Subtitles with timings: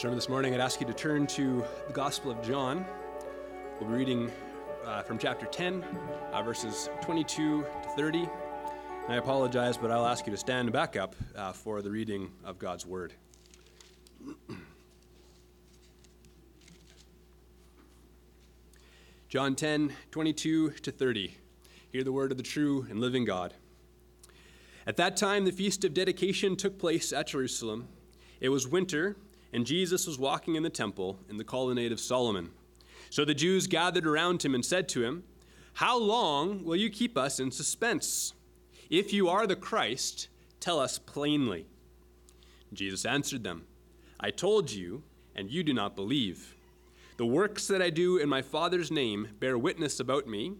[0.00, 2.86] sermon this morning, I'd ask you to turn to the Gospel of John.
[3.78, 4.32] We'll be reading
[4.86, 5.84] uh, from chapter 10,
[6.32, 8.20] uh, verses 22 to 30.
[8.20, 8.30] And
[9.10, 12.58] I apologize, but I'll ask you to stand back up uh, for the reading of
[12.58, 13.12] God's Word.
[19.28, 21.36] John 10, 22 to 30.
[21.92, 23.52] Hear the word of the true and living God.
[24.86, 27.88] At that time, the feast of dedication took place at Jerusalem.
[28.40, 29.18] It was winter
[29.52, 32.50] and Jesus was walking in the temple in the colonnade of Solomon.
[33.10, 35.24] So the Jews gathered around him and said to him,
[35.74, 38.34] How long will you keep us in suspense?
[38.88, 40.28] If you are the Christ,
[40.60, 41.66] tell us plainly.
[42.72, 43.66] Jesus answered them,
[44.20, 45.02] I told you,
[45.34, 46.54] and you do not believe.
[47.16, 50.54] The works that I do in my Father's name bear witness about me,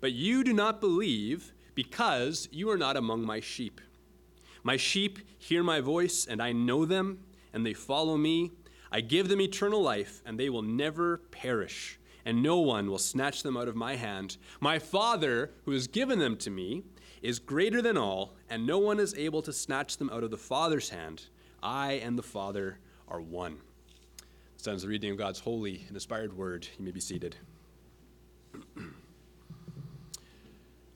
[0.00, 3.80] but you do not believe because you are not among my sheep.
[4.62, 7.20] My sheep hear my voice, and I know them
[7.54, 8.50] and they follow me,
[8.92, 13.42] I give them eternal life, and they will never perish, and no one will snatch
[13.42, 14.36] them out of my hand.
[14.60, 16.82] My Father, who has given them to me,
[17.22, 20.36] is greater than all, and no one is able to snatch them out of the
[20.36, 21.24] Father's hand.
[21.62, 22.78] I and the Father
[23.08, 23.56] are one.
[24.58, 26.68] This ends the reading of God's holy and inspired word.
[26.78, 27.36] You may be seated.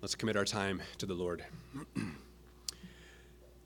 [0.02, 1.44] Let's commit our time to the Lord.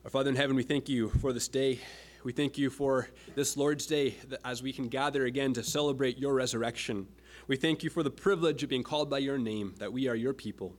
[0.05, 1.81] our Father in heaven, we thank you for this day.
[2.25, 6.34] We thank you for this Lord's Day as we can gather again to celebrate your
[6.34, 7.09] resurrection.
[7.48, 10.15] We thank you for the privilege of being called by your name, that we are
[10.15, 10.77] your people.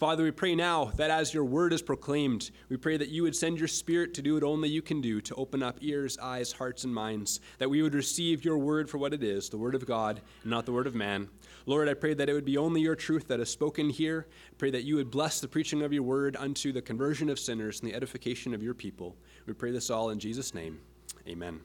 [0.00, 3.36] Father, we pray now that as your word is proclaimed, we pray that you would
[3.36, 6.52] send your spirit to do what only you can do, to open up ears, eyes,
[6.52, 9.74] hearts, and minds, that we would receive your word for what it is, the word
[9.74, 11.28] of God, and not the word of man.
[11.66, 14.26] Lord, I pray that it would be only your truth that is spoken here.
[14.50, 17.38] I pray that you would bless the preaching of your word unto the conversion of
[17.38, 19.16] sinners and the edification of your people.
[19.44, 20.80] We pray this all in Jesus' name.
[21.28, 21.60] Amen.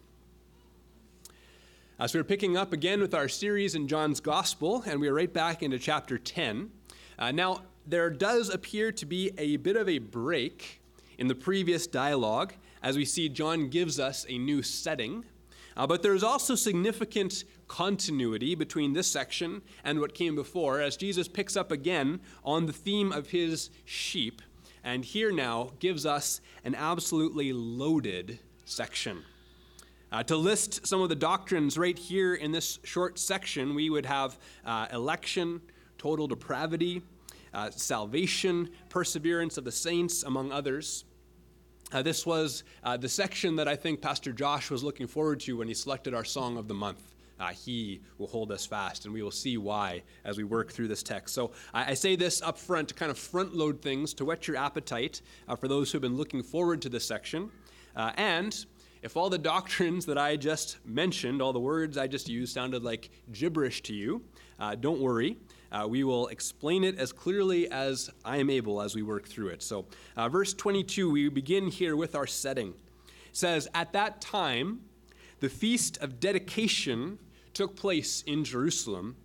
[1.98, 5.64] As we're picking up again with our series in John's Gospel, and we're right back
[5.64, 6.70] into chapter 10.
[7.18, 10.82] Uh, now, there does appear to be a bit of a break
[11.18, 15.26] in the previous dialogue as we see John gives us a new setting.
[15.78, 21.28] Uh, but there's also significant continuity between this section and what came before as Jesus
[21.28, 24.42] picks up again on the theme of his sheep,
[24.84, 29.24] and here now gives us an absolutely loaded section.
[30.12, 34.06] Uh, to list some of the doctrines right here in this short section, we would
[34.06, 35.60] have uh, election,
[35.98, 37.02] total depravity,
[37.56, 41.06] uh, salvation, perseverance of the saints, among others.
[41.92, 45.58] Uh, this was uh, the section that I think Pastor Josh was looking forward to
[45.58, 47.16] when he selected our song of the month.
[47.40, 50.88] Uh, he will hold us fast, and we will see why as we work through
[50.88, 51.34] this text.
[51.34, 54.48] So I, I say this up front to kind of front load things to whet
[54.48, 57.50] your appetite uh, for those who have been looking forward to this section.
[57.96, 58.66] Uh, and
[59.02, 62.84] if all the doctrines that I just mentioned, all the words I just used, sounded
[62.84, 64.22] like gibberish to you,
[64.60, 65.38] uh, don't worry.
[65.76, 69.50] Uh, we will explain it as clearly as I am able as we work through
[69.50, 69.62] it.
[69.62, 72.70] So, uh, verse 22, we begin here with our setting.
[72.70, 72.76] It
[73.34, 74.84] says, At that time,
[75.42, 77.20] the feast of dedication
[77.54, 79.18] took place in Jerusalem.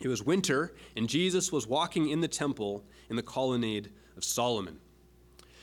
[0.00, 4.80] It was winter, and Jesus was walking in the temple in the colonnade of Solomon.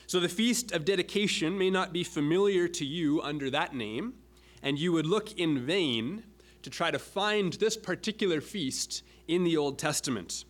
[0.07, 4.13] So, the feast of dedication may not be familiar to you under that name,
[4.61, 6.23] and you would look in vain
[6.61, 10.45] to try to find this particular feast in the Old Testament.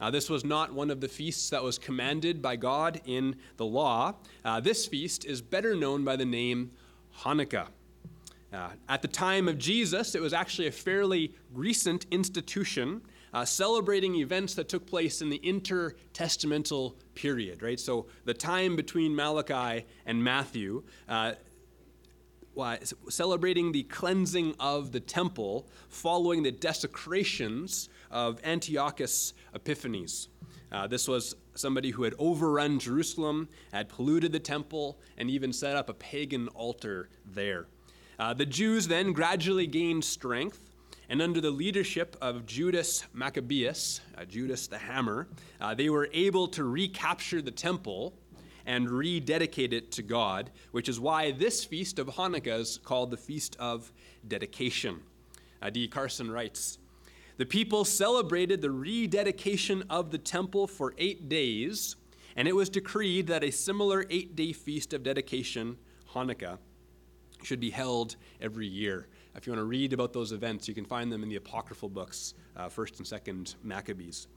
[0.00, 3.64] Uh, this was not one of the feasts that was commanded by God in the
[3.64, 4.14] law.
[4.44, 6.72] Uh, this feast is better known by the name
[7.20, 7.68] Hanukkah.
[8.52, 13.02] Uh, at the time of Jesus, it was actually a fairly recent institution
[13.32, 17.80] uh, celebrating events that took place in the intertestamental period, right?
[17.80, 20.84] So the time between Malachi and Matthew.
[21.08, 21.32] Uh,
[23.08, 30.28] celebrating the cleansing of the temple following the desecrations of Antiochus Epiphanes.
[30.72, 35.76] Uh, this was somebody who had overrun Jerusalem, had polluted the temple, and even set
[35.76, 37.66] up a pagan altar there.
[38.18, 40.70] Uh, the Jews then gradually gained strength,
[41.08, 45.28] and under the leadership of Judas Maccabeus, uh, Judas the Hammer,
[45.60, 48.14] uh, they were able to recapture the temple
[48.66, 53.16] and rededicate it to God, which is why this feast of Hanukkah is called the
[53.16, 53.92] Feast of
[54.26, 55.00] Dedication.
[55.60, 55.86] Uh, D.
[55.88, 56.78] Carson writes
[57.36, 61.96] The people celebrated the rededication of the temple for eight days,
[62.36, 65.76] and it was decreed that a similar eight day feast of dedication,
[66.12, 66.58] Hanukkah,
[67.42, 69.08] should be held every year.
[69.34, 71.88] If you want to read about those events, you can find them in the apocryphal
[71.88, 74.28] books, uh, 1st and 2nd Maccabees.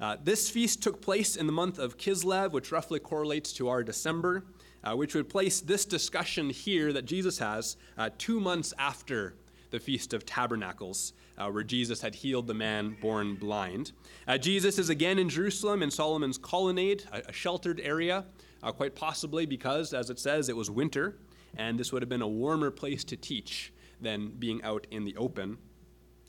[0.00, 3.84] Uh, this feast took place in the month of Kislev, which roughly correlates to our
[3.84, 4.44] December,
[4.82, 9.36] uh, which would place this discussion here that Jesus has uh, two months after
[9.70, 13.92] the Feast of Tabernacles, uh, where Jesus had healed the man born blind.
[14.26, 18.24] Uh, Jesus is again in Jerusalem in Solomon's colonnade, a, a sheltered area,
[18.62, 21.16] uh, quite possibly because, as it says, it was winter,
[21.56, 25.16] and this would have been a warmer place to teach than being out in the
[25.16, 25.58] open.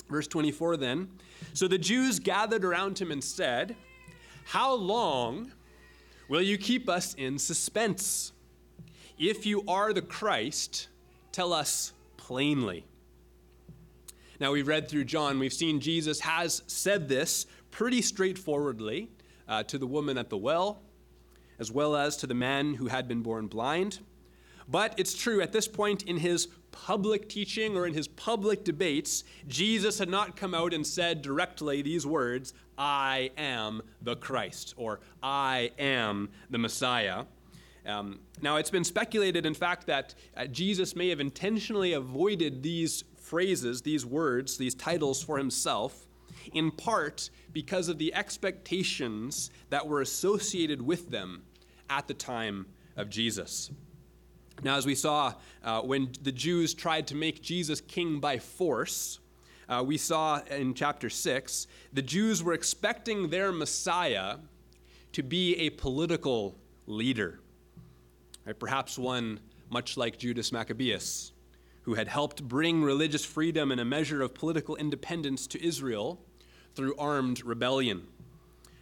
[0.10, 1.10] Verse 24 then
[1.54, 3.76] So the Jews gathered around him and said,
[4.46, 5.52] How long
[6.28, 8.32] will you keep us in suspense?
[9.18, 10.88] If you are the Christ,
[11.32, 12.86] tell us plainly.
[14.40, 19.10] Now, we've read through John, we've seen Jesus has said this pretty straightforwardly
[19.48, 20.82] uh, to the woman at the well,
[21.60, 24.00] as well as to the man who had been born blind.
[24.68, 29.24] But it's true, at this point in his public teaching or in his public debates,
[29.48, 35.00] Jesus had not come out and said directly these words, I am the Christ, or
[35.22, 37.26] I am the Messiah.
[37.86, 43.04] Um, now, it's been speculated, in fact, that uh, Jesus may have intentionally avoided these
[43.24, 46.08] phrases, these words, these titles for himself,
[46.54, 51.44] in part because of the expectations that were associated with them
[51.90, 52.66] at the time
[52.98, 53.72] of Jesus.
[54.64, 55.34] Now, as we saw
[55.64, 59.20] uh, when the Jews tried to make Jesus king by force,
[59.68, 64.38] uh, we saw in chapter 6, the Jews were expecting their Messiah
[65.14, 66.56] to be a political
[66.86, 67.40] leader.
[68.46, 68.58] Right?
[68.58, 69.40] Perhaps one
[69.70, 71.33] much like Judas Maccabeus,
[71.84, 76.20] who had helped bring religious freedom and a measure of political independence to Israel
[76.76, 78.08] through armed rebellion.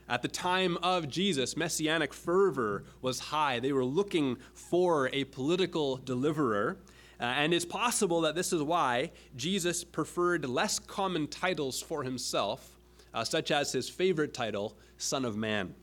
[0.07, 3.59] At the time of Jesus, messianic fervor was high.
[3.59, 6.77] They were looking for a political deliverer.
[7.19, 12.77] Uh, and it's possible that this is why Jesus preferred less common titles for himself,
[13.13, 15.75] uh, such as his favorite title, Son of Man.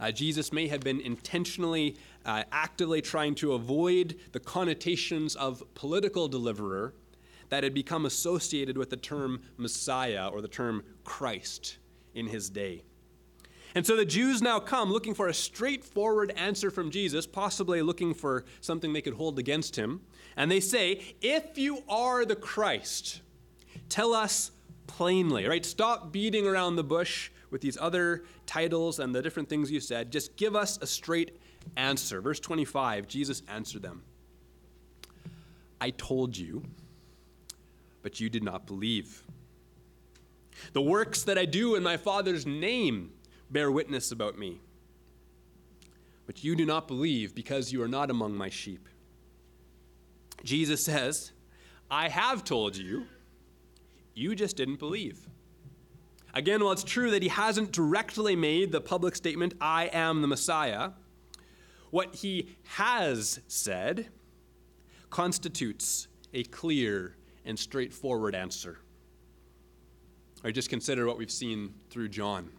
[0.00, 6.28] Uh, Jesus may have been intentionally, uh, actively trying to avoid the connotations of political
[6.28, 6.94] deliverer
[7.50, 11.78] that had become associated with the term Messiah or the term Christ
[12.14, 12.82] in his day.
[13.74, 18.14] And so the Jews now come looking for a straightforward answer from Jesus, possibly looking
[18.14, 20.02] for something they could hold against him.
[20.36, 23.20] And they say, If you are the Christ,
[23.88, 24.52] tell us
[24.86, 25.64] plainly, right?
[25.64, 30.12] Stop beating around the bush with these other titles and the different things you said.
[30.12, 31.38] Just give us a straight
[31.76, 32.20] answer.
[32.20, 34.02] Verse 25, Jesus answered them
[35.80, 36.62] I told you,
[38.02, 39.22] but you did not believe.
[40.72, 43.12] The works that I do in my Father's name
[43.50, 44.60] bear witness about me.
[46.26, 48.88] But you do not believe because you are not among my sheep.
[50.42, 51.32] Jesus says,
[51.90, 53.06] I have told you,
[54.14, 55.28] you just didn't believe.
[56.32, 60.28] Again, while it's true that he hasn't directly made the public statement, I am the
[60.28, 60.90] Messiah,
[61.94, 64.08] what he has said
[65.10, 67.14] constitutes a clear
[67.44, 68.80] and straightforward answer.
[70.42, 72.50] Or just consider what we've seen through John.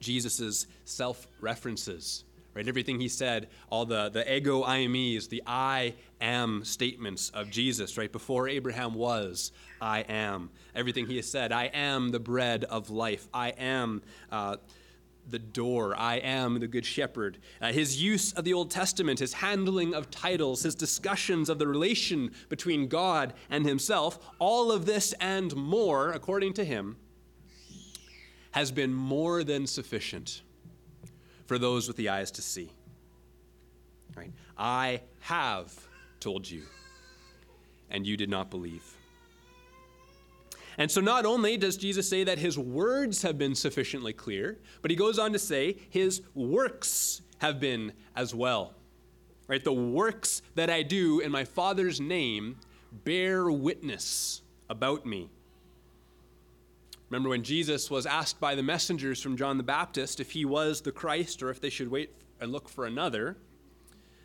[0.00, 2.24] Jesus' self references,
[2.54, 2.66] right?
[2.66, 8.10] Everything he said, all the, the ego eimi's, the I am statements of Jesus, right?
[8.10, 10.48] Before Abraham was, I am.
[10.74, 13.28] Everything he has said, I am the bread of life.
[13.34, 14.00] I am.
[14.32, 14.56] Uh,
[15.28, 15.94] the door.
[15.96, 17.38] I am the Good Shepherd.
[17.60, 21.66] Uh, his use of the Old Testament, his handling of titles, his discussions of the
[21.66, 26.96] relation between God and himself, all of this and more, according to him,
[28.52, 30.42] has been more than sufficient
[31.46, 32.70] for those with the eyes to see.
[34.16, 34.32] Right?
[34.56, 35.74] I have
[36.20, 36.62] told you,
[37.90, 38.82] and you did not believe.
[40.78, 44.90] And so, not only does Jesus say that his words have been sufficiently clear, but
[44.90, 48.74] he goes on to say his works have been as well.
[49.46, 49.62] Right?
[49.62, 52.56] The works that I do in my Father's name
[53.04, 55.28] bear witness about me.
[57.10, 60.80] Remember when Jesus was asked by the messengers from John the Baptist if he was
[60.80, 63.36] the Christ or if they should wait and look for another?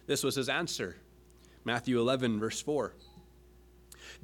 [0.07, 0.95] This was his answer
[1.65, 2.95] Matthew 11, verse 4.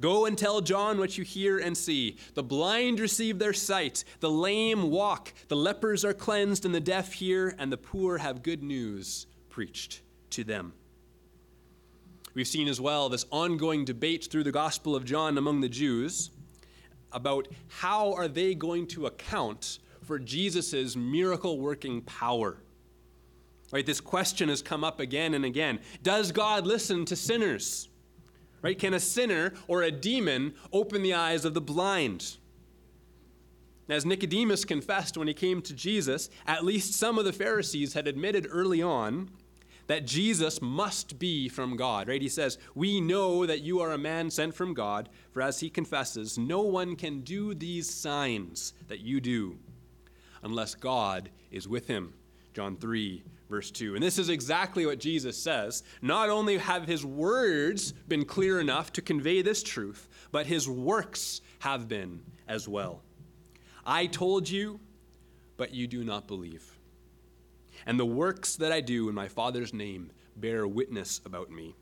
[0.00, 2.16] Go and tell John what you hear and see.
[2.34, 7.14] The blind receive their sight, the lame walk, the lepers are cleansed, and the deaf
[7.14, 10.74] hear, and the poor have good news preached to them.
[12.34, 16.30] We've seen as well this ongoing debate through the Gospel of John among the Jews
[17.10, 22.58] about how are they going to account for Jesus' miracle working power.
[23.72, 25.80] Right, this question has come up again and again.
[26.02, 27.88] Does God listen to sinners?
[28.62, 28.78] Right?
[28.78, 32.36] Can a sinner or a demon open the eyes of the blind?
[33.88, 38.08] As Nicodemus confessed when he came to Jesus, at least some of the Pharisees had
[38.08, 39.30] admitted early on
[39.86, 42.20] that Jesus must be from God, right?
[42.20, 45.70] He says, We know that you are a man sent from God, for as he
[45.70, 49.58] confesses, no one can do these signs that you do
[50.42, 52.14] unless God is with him.
[52.54, 53.94] John 3, verse 2.
[53.94, 55.82] And this is exactly what Jesus says.
[56.02, 61.40] Not only have his words been clear enough to convey this truth, but his works
[61.60, 63.02] have been as well.
[63.84, 64.80] I told you,
[65.56, 66.76] but you do not believe.
[67.86, 71.74] And the works that I do in my Father's name bear witness about me.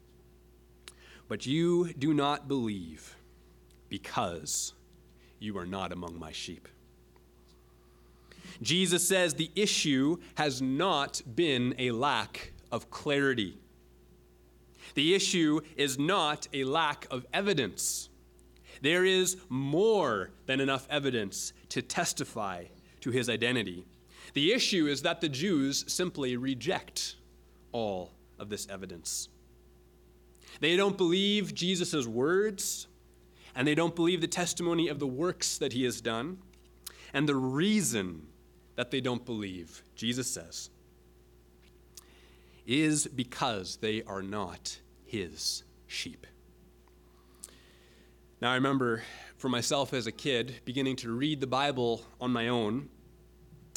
[1.28, 3.16] But you do not believe
[3.88, 4.74] because
[5.38, 6.68] you are not among my sheep.
[8.62, 13.58] Jesus says the issue has not been a lack of clarity.
[14.94, 18.08] The issue is not a lack of evidence.
[18.80, 22.66] There is more than enough evidence to testify
[23.00, 23.86] to his identity.
[24.34, 27.16] The issue is that the Jews simply reject
[27.72, 29.28] all of this evidence.
[30.60, 32.86] They don't believe Jesus' words,
[33.54, 36.38] and they don't believe the testimony of the works that he has done.
[37.12, 38.26] And the reason
[38.76, 40.70] that they don't believe, Jesus says,
[42.66, 46.26] is because they are not his sheep.
[48.40, 49.02] Now, I remember
[49.36, 52.88] for myself as a kid beginning to read the Bible on my own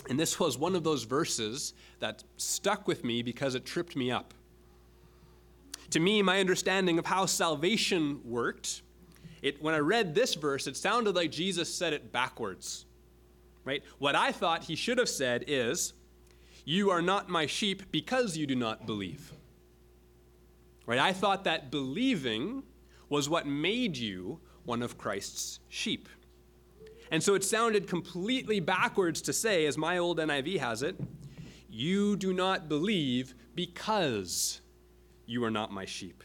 [0.09, 4.11] and this was one of those verses that stuck with me because it tripped me
[4.11, 4.33] up.
[5.91, 8.81] To me, my understanding of how salvation worked,
[9.41, 12.85] it, when I read this verse, it sounded like Jesus said it backwards.
[13.67, 13.83] Right?
[13.97, 15.91] What I thought he should have said is,
[16.63, 19.33] You are not my sheep because you do not believe.
[20.85, 20.99] Right?
[20.99, 22.63] I thought that believing
[23.09, 26.07] was what made you one of Christ's sheep.
[27.11, 30.95] And so it sounded completely backwards to say, as my old NIV has it,
[31.69, 34.61] you do not believe because
[35.25, 36.23] you are not my sheep.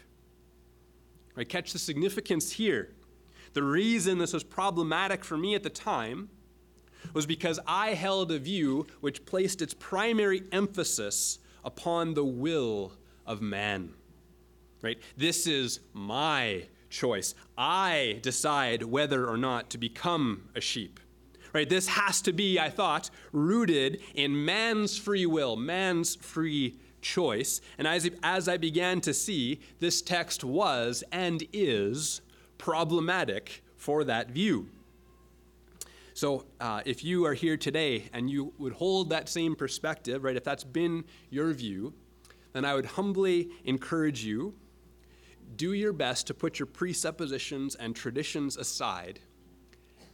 [1.35, 1.47] Right?
[1.47, 2.93] Catch the significance here.
[3.51, 6.29] The reason this was problematic for me at the time
[7.13, 12.93] was because I held a view which placed its primary emphasis upon the will
[13.25, 13.93] of man.
[14.81, 14.99] Right?
[15.17, 17.35] This is my choice.
[17.57, 20.99] I decide whether or not to become a sheep.
[21.53, 21.69] Right?
[21.69, 27.61] This has to be, I thought, rooted in man's free will, man's free choice.
[27.77, 32.21] And as, as I began to see, this text was and is
[32.57, 34.69] problematic for that view.
[36.13, 40.35] So, uh, if you are here today and you would hold that same perspective, right,
[40.35, 41.93] if that's been your view,
[42.53, 44.53] then I would humbly encourage you
[45.55, 49.19] do your best to put your presuppositions and traditions aside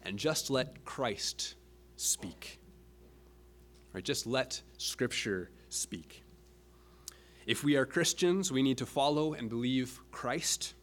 [0.04, 1.56] and just let Christ
[1.98, 2.60] speak.
[3.94, 4.04] Right?
[4.04, 6.24] Just let Scripture speak.
[7.46, 10.76] If we are Christians, we need to follow and believe Christ.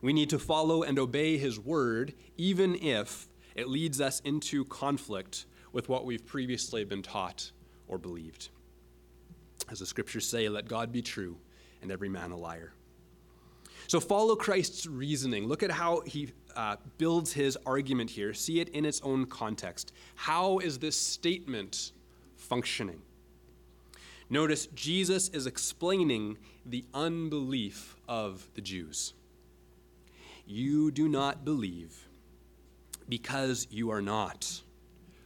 [0.00, 5.46] We need to follow and obey His word, even if it leads us into conflict
[5.72, 7.50] with what we've previously been taught
[7.88, 8.48] or believed.
[9.70, 11.36] As the scriptures say, let God be true
[11.80, 12.72] and every man a liar.
[13.88, 15.46] So follow Christ's reasoning.
[15.46, 18.32] Look at how he uh, builds his argument here.
[18.32, 19.92] See it in its own context.
[20.14, 21.92] How is this statement
[22.36, 23.02] functioning?
[24.30, 29.12] Notice Jesus is explaining the unbelief of the Jews.
[30.46, 32.08] You do not believe
[33.08, 34.62] because you are not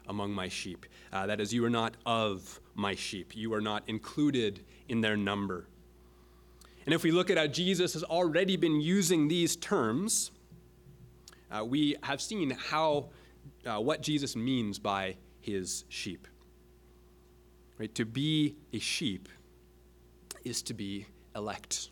[0.08, 0.86] among my sheep.
[1.12, 3.34] Uh, that is, you are not of my sheep.
[3.34, 5.66] You are not included in their number.
[6.84, 10.30] And if we look at how Jesus has already been using these terms,
[11.50, 13.08] uh, we have seen how
[13.64, 16.28] uh, what Jesus means by his sheep.
[17.78, 17.92] Right?
[17.96, 19.28] To be a sheep
[20.44, 21.90] is to be elect.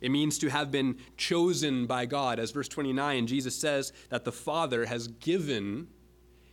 [0.00, 2.38] It means to have been chosen by God.
[2.38, 5.88] As verse 29, Jesus says that the Father has given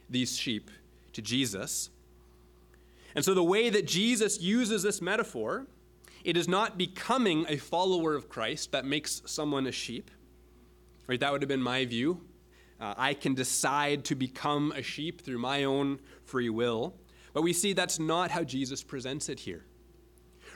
[0.10, 0.72] these sheep
[1.14, 1.90] to Jesus.
[3.14, 5.68] And so the way that Jesus uses this metaphor
[6.26, 10.10] it is not becoming a follower of Christ that makes someone a sheep.
[11.06, 11.20] Right?
[11.20, 12.20] That would have been my view.
[12.82, 16.96] Uh, I can decide to become a sheep through my own free will.
[17.32, 19.66] But we see that's not how Jesus presents it here.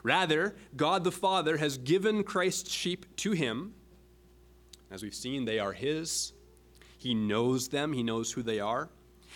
[0.04, 3.74] Rather, God the Father has given Christ's sheep to him.
[4.92, 6.34] As we've seen, they are his.
[6.98, 8.90] He knows them, he knows who they are.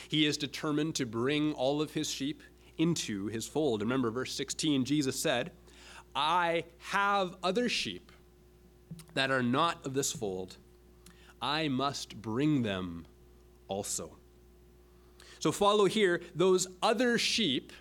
[0.10, 2.42] He is determined to bring all of his sheep
[2.78, 3.82] into his fold.
[3.82, 5.52] Remember, verse 16, Jesus said,
[6.16, 8.12] I have other sheep
[9.14, 10.58] that are not of this fold.
[11.42, 13.06] I must bring them
[13.68, 14.18] also.
[15.40, 17.74] So follow here, those other sheep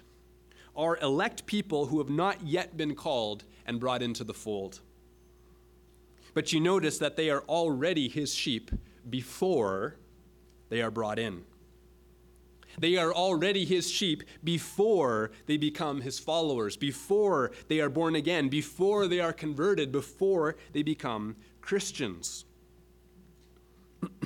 [0.76, 4.80] are elect people who have not yet been called and brought into the fold.
[6.34, 8.70] But you notice that they are already his sheep
[9.08, 9.96] before
[10.70, 11.44] they are brought in.
[12.78, 18.48] They are already his sheep before they become his followers, before they are born again,
[18.48, 22.46] before they are converted, before they become Christians.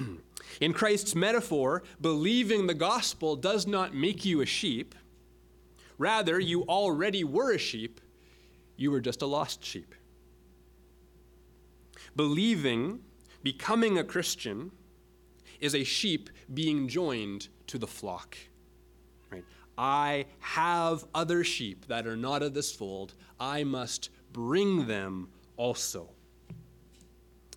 [0.61, 4.95] In Christ's metaphor, believing the gospel does not make you a sheep.
[5.99, 8.01] Rather, you already were a sheep,
[8.77, 9.95] you were just a lost sheep.
[12.15, 13.01] Believing,
[13.43, 14.71] becoming a Christian,
[15.61, 18.37] is a sheep being joined to the flock.
[19.31, 19.45] Right?
[19.79, 23.15] I have other sheep that are not of this fold.
[23.41, 26.11] I must bring them also.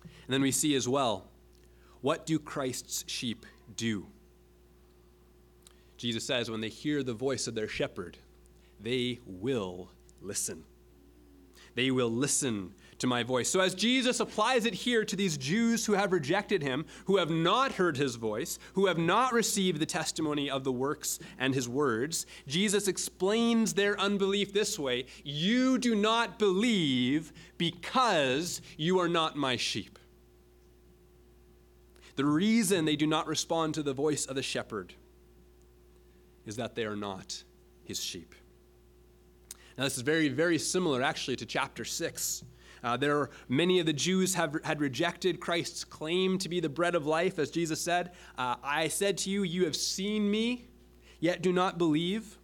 [0.02, 1.26] And then we see as well
[2.00, 3.44] what do Christ's sheep
[3.76, 4.06] do?
[5.98, 8.16] Jesus says, when they hear the voice of their shepherd,
[8.82, 10.64] they will listen.
[11.74, 13.48] They will listen to my voice.
[13.48, 17.30] So, as Jesus applies it here to these Jews who have rejected him, who have
[17.30, 21.68] not heard his voice, who have not received the testimony of the works and his
[21.68, 29.36] words, Jesus explains their unbelief this way You do not believe because you are not
[29.36, 29.98] my sheep.
[32.16, 34.92] The reason they do not respond to the voice of the shepherd
[36.44, 37.44] is that they are not
[37.84, 38.34] his sheep.
[39.80, 42.44] Now, this is very, very similar actually to chapter 6
[42.82, 46.68] uh, there are many of the Jews have, had rejected Christ's claim to be the
[46.68, 50.68] bread of life, as Jesus said, uh, I said to you, you have seen me,
[51.18, 52.38] yet do not believe.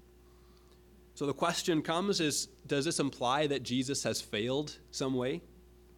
[1.14, 5.42] So the question comes is does this imply that Jesus has failed some way?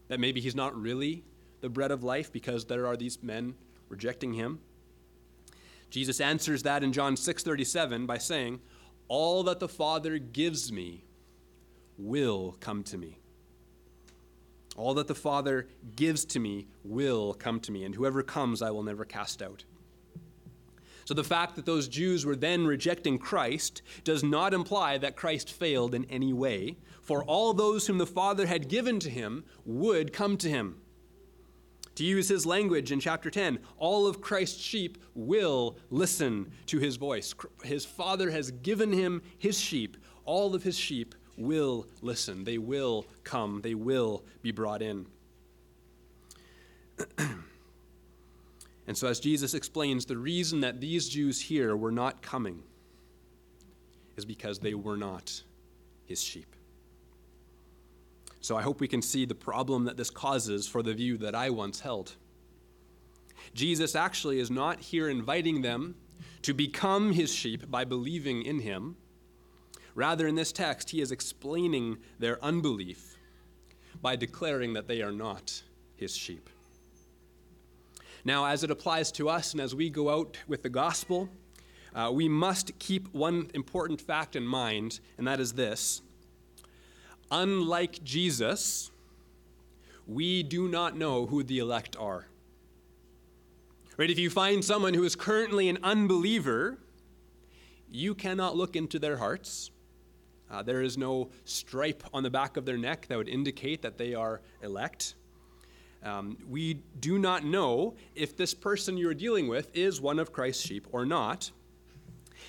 [0.08, 1.24] That maybe he's not really
[1.60, 3.54] the bread of life because there are these men
[3.88, 4.60] rejecting him?
[5.90, 8.60] Jesus answers that in John 6:37 by saying,
[9.08, 11.04] "All that the Father gives me
[11.98, 13.18] will come to me."
[14.76, 18.70] All that the Father gives to me will come to me, and whoever comes I
[18.70, 19.64] will never cast out.
[21.04, 25.50] So the fact that those Jews were then rejecting Christ does not imply that Christ
[25.50, 30.12] failed in any way, for all those whom the Father had given to him would
[30.12, 30.82] come to him.
[31.94, 36.96] To use his language in chapter 10, all of Christ's sheep will listen to his
[36.96, 37.34] voice.
[37.64, 39.96] His Father has given him his sheep.
[40.24, 45.06] All of his sheep will listen, they will come, they will be brought in.
[48.86, 52.62] and so, as Jesus explains, the reason that these Jews here were not coming
[54.16, 55.42] is because they were not
[56.06, 56.56] his sheep.
[58.40, 61.34] So, I hope we can see the problem that this causes for the view that
[61.34, 62.14] I once held.
[63.54, 65.94] Jesus actually is not here inviting them
[66.42, 68.96] to become his sheep by believing in him
[69.98, 73.16] Rather, in this text, he is explaining their unbelief
[74.00, 75.60] by declaring that they are not
[75.96, 76.48] his sheep.
[78.24, 81.28] Now, as it applies to us and as we go out with the gospel,
[81.96, 86.00] uh, we must keep one important fact in mind, and that is this.
[87.32, 88.92] Unlike Jesus,
[90.06, 92.28] we do not know who the elect are.
[93.96, 94.10] Right?
[94.10, 96.78] If you find someone who is currently an unbeliever,
[97.90, 99.72] you cannot look into their hearts.
[100.50, 103.98] Uh, there is no stripe on the back of their neck that would indicate that
[103.98, 105.14] they are elect.
[106.02, 110.64] Um, we do not know if this person you're dealing with is one of Christ's
[110.64, 111.50] sheep or not.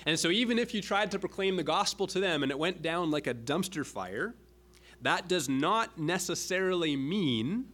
[0.06, 2.80] And so, even if you tried to proclaim the gospel to them and it went
[2.80, 4.34] down like a dumpster fire,
[5.02, 7.66] that does not necessarily mean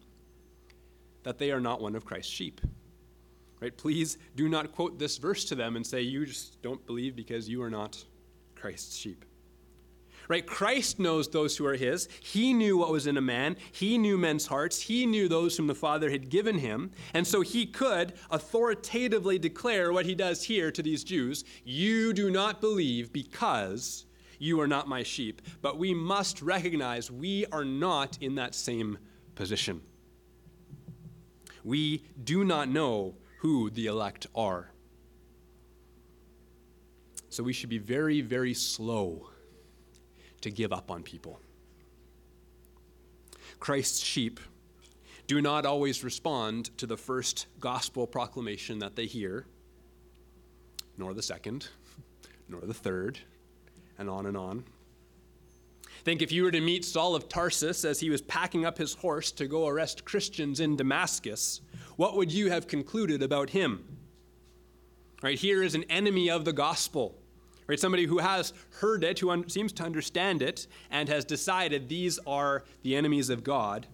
[1.23, 2.61] that they are not one of Christ's sheep.
[3.61, 3.77] Right?
[3.77, 7.49] Please do not quote this verse to them and say, You just don't believe because
[7.49, 8.03] you are not
[8.55, 9.25] Christ's sheep
[10.29, 10.47] right?
[10.47, 12.09] Christ knows those who are his.
[12.21, 13.57] He knew what was in a man.
[13.73, 14.81] He knew men's hearts.
[14.81, 16.91] He knew those whom the Father had given him.
[17.15, 22.31] And so he could authoritatively declare what he does here to these Jews You do
[22.31, 24.07] not believe because
[24.39, 25.43] you are not my sheep.
[25.63, 28.99] But we must recognize we are not in that same
[29.35, 29.81] position.
[31.65, 34.71] We do not know who the elect are.
[37.29, 39.29] So we should be very, very slow
[40.41, 41.41] to give up on people.
[43.59, 44.41] Christ's sheep
[45.27, 49.47] do not always respond to the first gospel proclamation that they hear,
[50.97, 51.69] nor the second,
[52.49, 53.19] nor the third,
[53.99, 54.65] and on and on.
[56.05, 58.95] Think if you were to meet Saul of Tarsus as he was packing up his
[58.95, 61.61] horse to go arrest Christians in Damascus,
[61.97, 63.85] what would you have concluded about him?
[65.23, 67.19] Right here is an enemy of the gospel
[67.67, 67.81] Right?
[67.81, 72.19] Somebody who has heard it, who un- seems to understand it, and has decided these
[72.27, 73.87] are the enemies of God.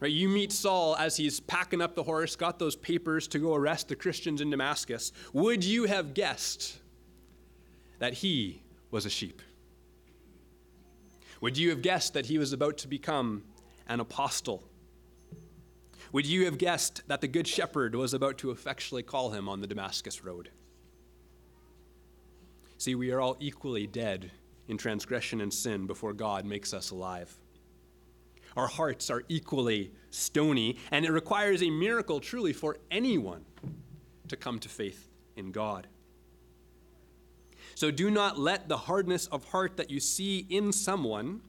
[0.00, 0.12] Right?
[0.12, 3.88] You meet Saul as he's packing up the horse, got those papers to go arrest
[3.88, 5.12] the Christians in Damascus.
[5.32, 6.78] Would you have guessed
[7.98, 9.42] that he was a sheep?
[11.40, 13.44] Would you have guessed that he was about to become
[13.88, 14.62] an apostle?
[16.12, 19.60] Would you have guessed that the Good Shepherd was about to effectually call him on
[19.60, 20.50] the Damascus road?
[22.78, 24.30] See, we are all equally dead
[24.68, 27.36] in transgression and sin before God makes us alive.
[28.56, 33.44] Our hearts are equally stony, and it requires a miracle truly for anyone
[34.28, 35.88] to come to faith in God.
[37.74, 41.40] So do not let the hardness of heart that you see in someone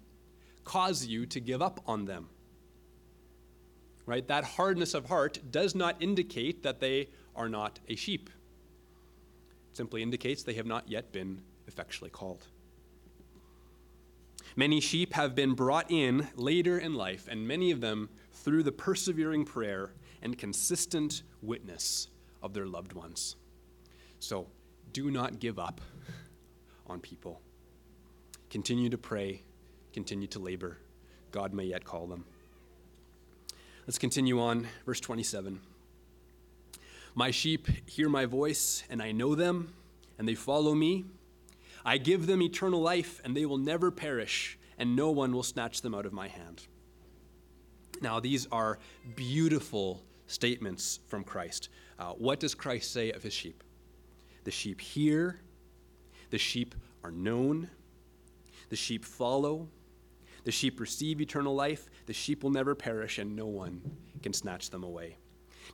[0.64, 2.30] cause you to give up on them.
[4.06, 4.28] Right?
[4.28, 8.30] That hardness of heart does not indicate that they are not a sheep.
[9.80, 12.46] Simply indicates they have not yet been effectually called.
[14.58, 18.74] Many sheep have been brought in later in life, and many of them through the
[18.74, 22.10] persevering prayer and consistent witness
[22.44, 23.38] of their loved ones.
[24.20, 24.48] So
[24.92, 25.80] do not give up
[26.86, 27.40] on people.
[28.50, 29.44] Continue to pray,
[29.94, 30.76] continue to labor.
[31.32, 32.26] God may yet call them.
[33.88, 35.62] Let's continue on, verse 27.
[37.20, 39.74] My sheep hear my voice, and I know them,
[40.18, 41.04] and they follow me.
[41.84, 45.82] I give them eternal life, and they will never perish, and no one will snatch
[45.82, 46.68] them out of my hand.
[48.00, 48.80] Now, these are
[49.18, 51.68] beautiful statements from Christ.
[52.00, 53.66] Uh, what does Christ say of his sheep?
[54.46, 55.42] The sheep hear,
[56.30, 57.70] the sheep are known,
[58.70, 59.68] the sheep follow,
[60.46, 63.82] the sheep receive eternal life, the sheep will never perish, and no one
[64.24, 65.18] can snatch them away.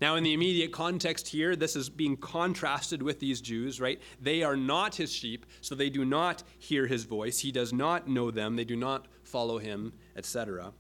[0.02, 4.02] Now, in the immediate context here, this is being contrasted with these Jews, right?
[4.22, 7.40] They are not his sheep, so they do not hear his voice.
[7.40, 10.74] He does not know them, they do not follow him, etc.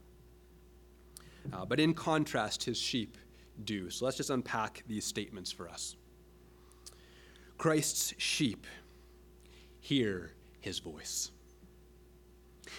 [1.54, 3.17] Uh, but in contrast, his sheep
[3.63, 3.89] do.
[3.89, 5.95] So let's just unpack these statements for us.
[7.58, 8.67] Christ's sheep
[9.80, 11.32] hear his voice.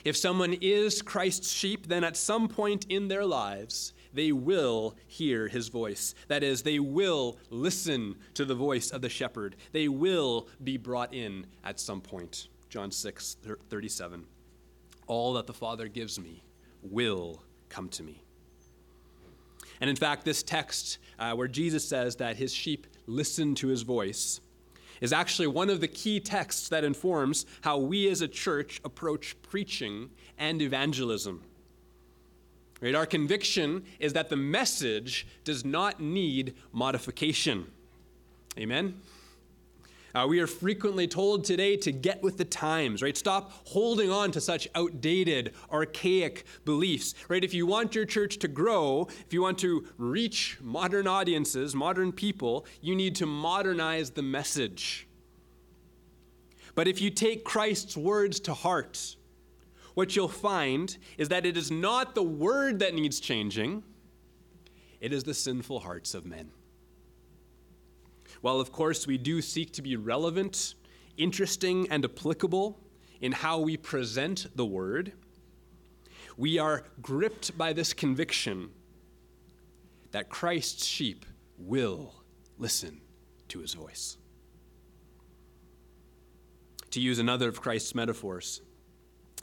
[0.05, 5.47] If someone is Christ's sheep, then at some point in their lives, they will hear
[5.47, 6.15] his voice.
[6.29, 9.57] That is, they will listen to the voice of the shepherd.
[9.73, 12.49] They will be brought in at some point.
[12.69, 13.37] John 6
[13.71, 14.25] 37.
[15.07, 16.43] All that the Father gives me
[16.83, 18.23] will come to me.
[19.81, 23.83] And in fact, this text uh, where Jesus says that his sheep listen to his
[23.83, 24.41] voice
[25.01, 29.37] is actually one of the key texts that informs how we as a church approach
[29.43, 31.43] preaching and evangelism.
[32.81, 32.95] Right?
[32.95, 37.67] Our conviction is that the message does not need modification.
[38.59, 39.01] Amen?
[40.15, 43.19] Uh, we are frequently told today to get with the times, right?
[43.19, 47.45] Stop holding on to such outdated, archaic beliefs, right?
[47.45, 52.13] If you want your church to grow, if you want to reach modern audiences, modern
[52.13, 55.07] people, you need to modernize the message.
[56.75, 59.17] But if you take Christ's words to heart,
[59.97, 63.83] what you'll find is that it is not the word that needs changing,
[65.01, 66.51] it is the sinful hearts of men.
[68.43, 70.75] While, of course, we do seek to be relevant,
[71.17, 72.79] interesting, and applicable
[73.23, 75.15] in how we present the word,
[76.37, 78.69] we are gripped by this conviction
[80.11, 81.25] that Christ's sheep
[81.57, 82.15] will
[82.59, 83.01] listen
[83.49, 84.19] to his voice.
[86.91, 88.61] To use another of Christ's metaphors,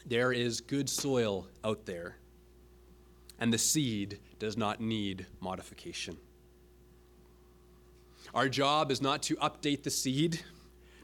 [0.05, 2.17] there is good soil out there,
[3.39, 6.17] and the seed does not need modification.
[8.33, 10.41] Our job is not to update the seed,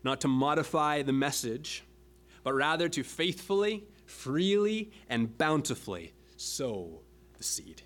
[0.04, 1.84] not to modify the message,
[2.44, 7.02] but rather to faithfully, freely, and bountifully sow
[7.38, 7.84] the seed.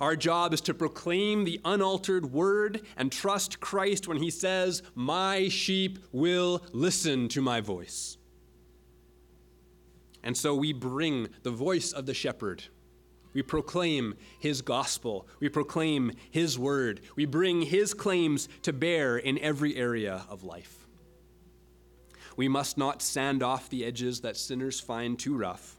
[0.00, 5.48] Our job is to proclaim the unaltered word and trust Christ when he says, My
[5.48, 8.16] sheep will listen to my voice.
[10.22, 12.64] And so we bring the voice of the shepherd
[13.34, 15.26] we proclaim his gospel.
[15.40, 17.00] We proclaim his word.
[17.16, 20.86] We bring his claims to bear in every area of life.
[22.36, 25.76] We must not sand off the edges that sinners find too rough,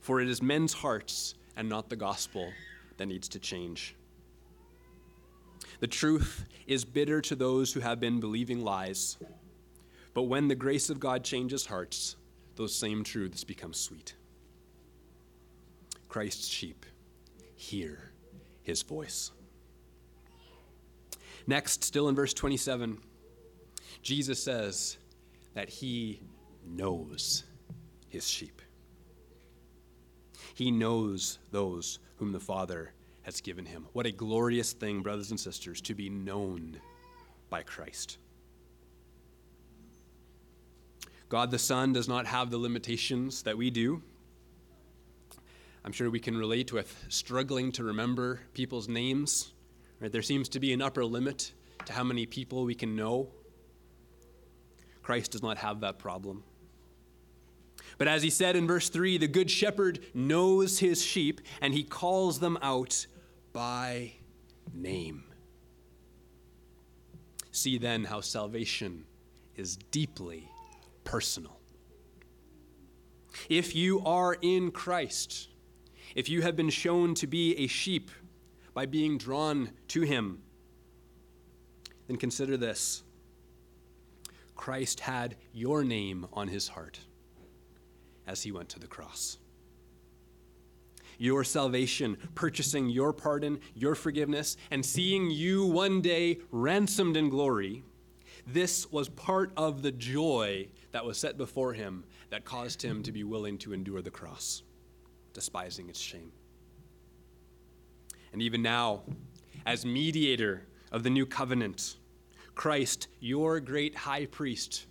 [0.00, 2.52] for it is men's hearts and not the gospel
[2.96, 3.94] that needs to change.
[5.80, 9.18] The truth is bitter to those who have been believing lies,
[10.14, 12.16] but when the grace of God changes hearts,
[12.56, 14.14] those same truths become sweet.
[16.08, 16.86] Christ's sheep
[17.54, 18.12] hear
[18.62, 19.30] his voice.
[21.46, 22.98] Next, still in verse 27,
[24.02, 24.98] Jesus says
[25.54, 26.20] that he
[26.64, 27.44] knows
[28.08, 28.60] his sheep.
[30.54, 32.92] He knows those whom the Father
[33.22, 33.86] has given him.
[33.92, 36.80] What a glorious thing, brothers and sisters, to be known
[37.50, 38.18] by Christ.
[41.28, 44.02] God the Son does not have the limitations that we do.
[45.84, 49.52] I'm sure we can relate with struggling to remember people's names.
[50.00, 50.10] Right?
[50.10, 51.52] There seems to be an upper limit
[51.86, 53.28] to how many people we can know.
[55.02, 56.44] Christ does not have that problem.
[57.98, 61.82] But as he said in verse 3, the good shepherd knows his sheep and he
[61.82, 63.06] calls them out
[63.52, 64.12] by
[64.74, 65.24] name.
[67.52, 69.04] See then how salvation
[69.56, 70.50] is deeply
[71.06, 71.58] personal.
[73.48, 75.48] If you are in Christ,
[76.14, 78.10] if you have been shown to be a sheep
[78.74, 80.42] by being drawn to him,
[82.06, 83.02] then consider this
[84.54, 87.00] Christ had your name on his heart
[88.26, 89.38] as he went to the cross.
[91.18, 97.82] Your salvation, purchasing your pardon, your forgiveness, and seeing you one day ransomed in glory,
[98.46, 103.12] this was part of the joy that was set before him that caused him to
[103.12, 104.62] be willing to endure the cross,
[105.32, 106.30] despising its shame.
[108.32, 109.02] And even now,
[109.64, 111.96] as mediator of the new covenant,
[112.54, 114.86] Christ, your great high priest,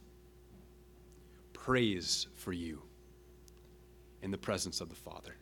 [1.54, 2.82] prays for you
[4.22, 5.36] in the presence of the Father.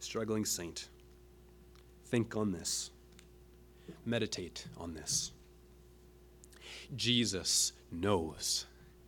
[0.00, 0.88] Struggling saint,
[2.06, 2.90] think on this,
[4.04, 5.32] meditate on this.
[6.96, 8.66] Jesus knows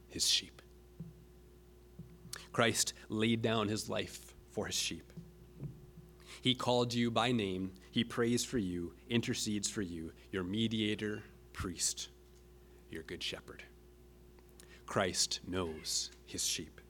[0.09, 0.63] his sheep.
[2.53, 5.13] Christ laid down his life for his sheep.
[6.43, 12.09] He called you by name, he prays for you, intercedes for you, your mediator, priest,
[12.91, 13.63] your good shepherd.
[14.87, 16.81] Christ knows his sheep.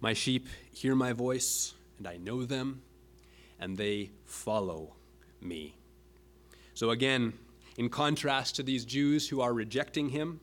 [0.00, 2.82] My sheep hear my voice, and I know them,
[3.58, 4.94] and they follow
[5.40, 5.76] me.
[6.74, 7.32] So, again,
[7.76, 10.40] in contrast to these Jews who are rejecting him,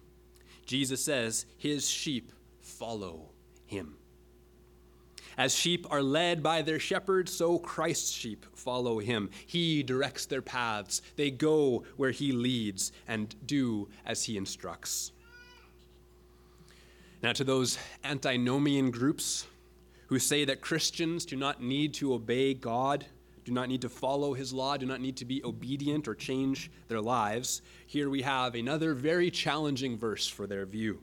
[0.66, 3.30] Jesus says, His sheep follow
[3.66, 3.96] him.
[5.38, 9.30] As sheep are led by their shepherd, so Christ's sheep follow him.
[9.48, 11.02] He directs their paths.
[11.16, 15.12] They go where he leads and do as he instructs.
[17.24, 19.48] Now, to those antinomian groups
[20.08, 23.06] who say that Christians do not need to obey God,
[23.44, 26.72] do not need to follow his law, do not need to be obedient or change
[26.88, 31.00] their lives, here we have another very challenging verse for their view.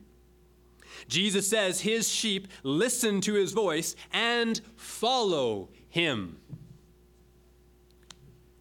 [1.07, 6.37] Jesus says his sheep listen to his voice and follow him.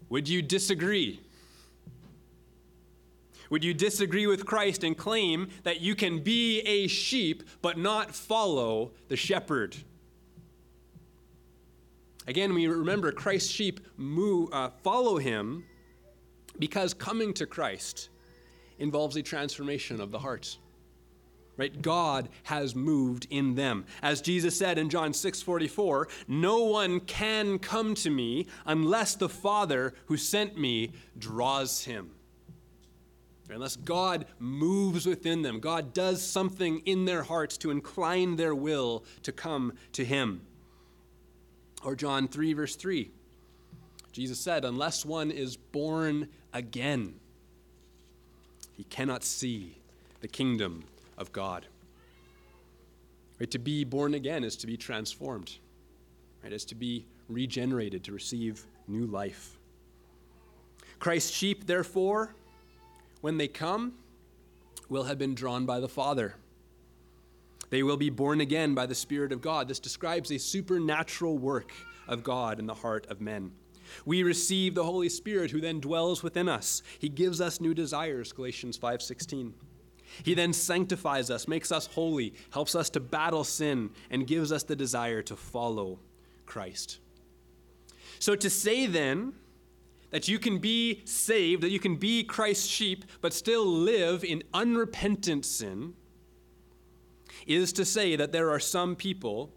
[0.09, 1.21] Would you disagree?
[3.49, 8.15] Would you disagree with Christ and claim that you can be a sheep but not
[8.15, 9.77] follow the shepherd?
[12.27, 15.65] Again, we remember Christ's sheep move, uh, follow him
[16.59, 18.11] because coming to Christ
[18.79, 20.59] involves a transformation of the heart.
[21.57, 21.83] Right?
[21.83, 23.85] God has moved in them.
[24.01, 29.93] As Jesus said in John 6:44, "No one can come to me unless the Father
[30.07, 32.13] who sent me draws him."
[33.51, 39.05] Unless God moves within them, God does something in their hearts to incline their will
[39.23, 40.43] to come to Him.
[41.83, 43.11] Or John 3, verse 3,
[44.13, 47.15] Jesus said, Unless one is born again,
[48.77, 49.79] he cannot see
[50.21, 50.85] the kingdom
[51.17, 51.67] of God.
[53.39, 53.51] Right?
[53.51, 55.57] To be born again is to be transformed,
[56.43, 56.53] right?
[56.53, 59.59] Is to be regenerated, to receive new life.
[60.99, 62.35] Christ's sheep, therefore,
[63.23, 63.95] when they come,
[64.91, 66.35] will have been drawn by the Father.
[67.71, 69.69] They will be born again by the Spirit of God.
[69.69, 71.73] This describes a supernatural work
[72.07, 73.53] of God in the heart of men.
[74.05, 76.83] We receive the Holy Spirit who then dwells within us.
[76.99, 79.55] He gives us new desires, Galatians 5:16.
[80.25, 84.65] He then sanctifies us, makes us holy, helps us to battle sin, and gives us
[84.65, 86.01] the desire to follow
[86.47, 86.99] Christ.
[88.19, 89.35] So to say then
[90.11, 94.43] that you can be saved, that you can be Christ's sheep, but still live in
[94.53, 95.95] unrepentant sin,
[97.51, 99.51] is to say that there are some people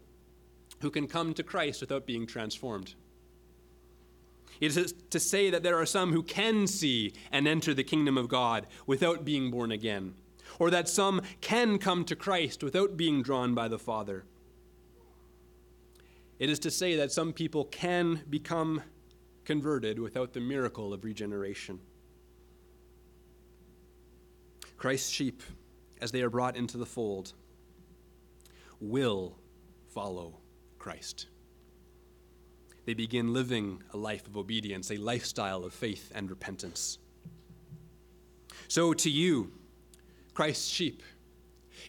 [0.80, 2.94] who can come to Christ without being transformed.
[4.60, 8.16] It is to say that there are some who can see and enter the kingdom
[8.16, 10.14] of God without being born again,
[10.58, 14.24] or that some can come to Christ without being drawn by the Father.
[16.38, 18.82] It is to say that some people can become
[19.44, 21.80] converted without the miracle of regeneration.
[24.76, 25.42] Christ's sheep,
[26.00, 27.32] as they are brought into the fold,
[28.80, 29.36] will
[29.88, 30.38] follow
[30.78, 31.26] Christ.
[32.84, 36.98] They begin living a life of obedience, a lifestyle of faith and repentance.
[38.68, 39.52] So, to you,
[40.34, 41.02] Christ's sheep,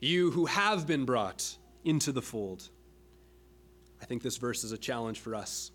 [0.01, 2.69] you who have been brought into the fold,
[4.01, 5.71] I think this verse is a challenge for us.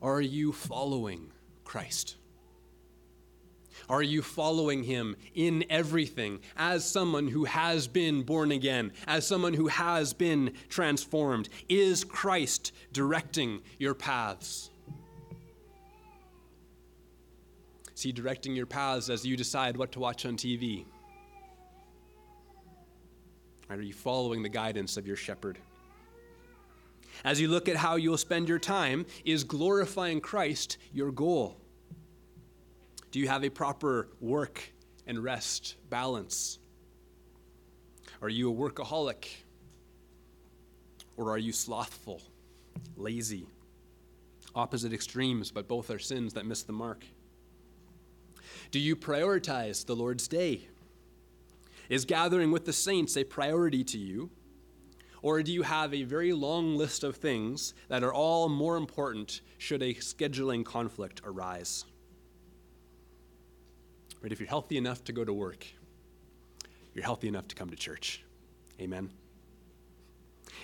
[0.00, 1.32] Are you following
[1.64, 2.17] Christ?
[3.88, 9.54] Are you following him in everything as someone who has been born again, as someone
[9.54, 11.48] who has been transformed?
[11.68, 14.70] Is Christ directing your paths?
[17.96, 20.84] Is he directing your paths as you decide what to watch on TV?
[23.70, 25.58] Are you following the guidance of your shepherd?
[27.24, 31.56] As you look at how you'll spend your time, is glorifying Christ your goal?
[33.10, 34.72] Do you have a proper work
[35.06, 36.58] and rest balance?
[38.20, 39.26] Are you a workaholic?
[41.16, 42.20] Or are you slothful,
[42.96, 43.46] lazy?
[44.54, 47.04] Opposite extremes, but both are sins that miss the mark.
[48.70, 50.68] Do you prioritize the Lord's day?
[51.88, 54.30] Is gathering with the saints a priority to you?
[55.22, 59.40] Or do you have a very long list of things that are all more important
[59.56, 61.84] should a scheduling conflict arise?
[64.20, 65.66] Right, if you're healthy enough to go to work,
[66.94, 68.24] you're healthy enough to come to church.
[68.80, 69.10] Amen.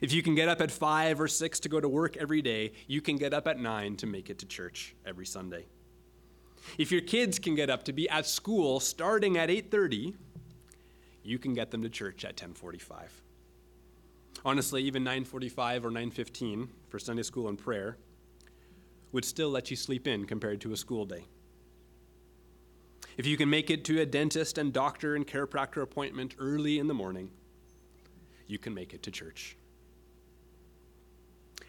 [0.00, 2.72] If you can get up at 5 or 6 to go to work every day,
[2.88, 5.66] you can get up at 9 to make it to church every Sunday.
[6.78, 10.14] If your kids can get up to be at school starting at 8:30,
[11.22, 13.22] you can get them to church at 10:45.
[14.44, 17.98] Honestly, even 9:45 or 9:15 for Sunday school and prayer
[19.12, 21.26] would still let you sleep in compared to a school day.
[23.16, 26.88] If you can make it to a dentist and doctor and chiropractor appointment early in
[26.88, 27.30] the morning,
[28.46, 29.56] you can make it to church.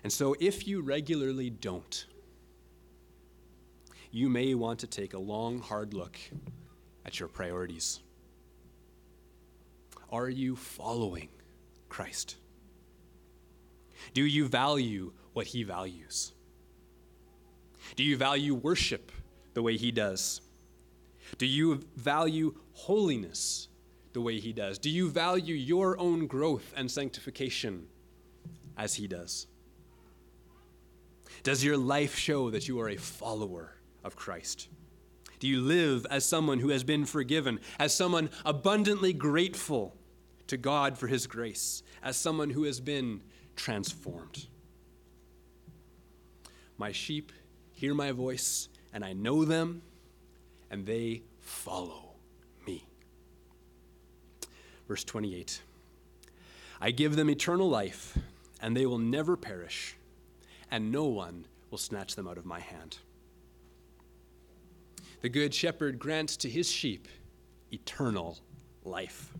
[0.03, 2.05] And so, if you regularly don't,
[4.11, 6.17] you may want to take a long, hard look
[7.05, 8.01] at your priorities.
[10.11, 11.29] Are you following
[11.89, 12.37] Christ?
[14.13, 16.33] Do you value what he values?
[17.95, 19.11] Do you value worship
[19.53, 20.41] the way he does?
[21.37, 23.67] Do you value holiness
[24.13, 24.77] the way he does?
[24.77, 27.87] Do you value your own growth and sanctification
[28.77, 29.47] as he does?
[31.43, 34.69] Does your life show that you are a follower of Christ?
[35.39, 39.95] Do you live as someone who has been forgiven, as someone abundantly grateful
[40.47, 43.21] to God for his grace, as someone who has been
[43.55, 44.47] transformed?
[46.77, 47.31] My sheep
[47.73, 49.81] hear my voice, and I know them
[50.75, 52.15] and they follow
[52.67, 52.85] me.
[54.89, 55.61] Verse 28
[56.81, 58.17] I give them eternal life,
[58.61, 59.95] and they will never perish,
[60.69, 62.97] and no one will snatch them out of my hand.
[65.21, 67.07] The Good Shepherd grants to his sheep
[67.71, 68.37] eternal
[68.83, 69.33] life.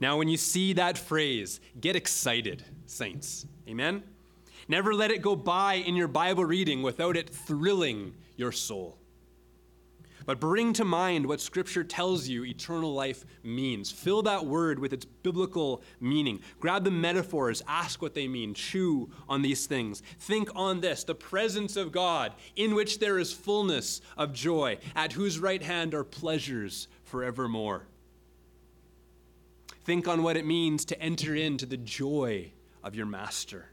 [0.00, 3.44] Now, when you see that phrase, get excited, saints.
[3.68, 4.04] Amen?
[4.68, 8.98] Never let it go by in your Bible reading without it thrilling your soul.
[10.28, 13.90] But bring to mind what Scripture tells you eternal life means.
[13.90, 16.40] Fill that word with its biblical meaning.
[16.60, 20.02] Grab the metaphors, ask what they mean, chew on these things.
[20.18, 25.12] Think on this the presence of God, in which there is fullness of joy, at
[25.12, 27.86] whose right hand are pleasures forevermore.
[29.86, 32.52] Think on what it means to enter into the joy
[32.84, 33.70] of your master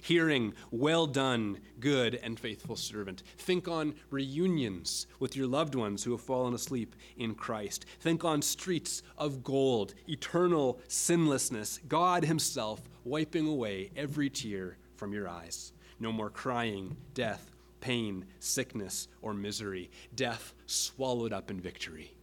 [0.00, 3.22] hearing, Well done, good and faithful servant.
[3.38, 7.84] Think on reunions with your loved ones who have fallen asleep in Christ.
[8.00, 15.28] Think on streets of gold, eternal sinlessness, God Himself wiping away every tear from your
[15.28, 15.72] eyes.
[15.98, 17.50] No more crying, death,
[17.80, 19.90] pain, sickness, or misery.
[20.14, 22.14] Death swallowed up in victory.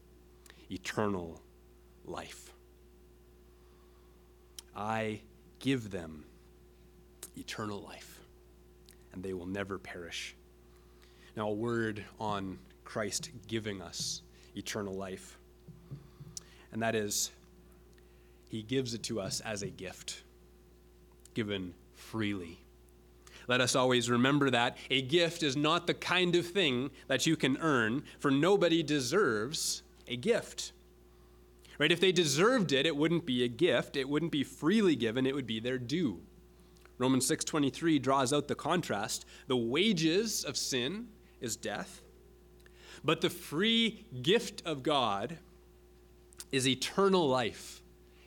[0.69, 1.41] Eternal
[2.05, 2.53] life.
[4.75, 5.21] I
[5.59, 6.25] give them
[7.37, 8.19] eternal life,
[9.13, 10.35] and they will never perish.
[11.35, 14.21] Now, a word on Christ giving us
[14.55, 15.37] eternal life,
[16.71, 17.31] and that is,
[18.49, 20.23] He gives it to us as a gift,
[21.33, 22.59] given freely.
[23.47, 27.37] Let us always remember that a gift is not the kind of thing that you
[27.37, 30.73] can earn, for nobody deserves a gift.
[31.79, 31.91] Right?
[31.91, 33.95] If they deserved it, it wouldn't be a gift.
[33.95, 35.25] It wouldn't be freely given.
[35.27, 36.21] It would be their due.
[36.97, 39.25] Romans 6:23 draws out the contrast.
[39.47, 42.01] The wages of sin is death,
[43.03, 45.37] but the free gift of God
[46.51, 47.81] is eternal life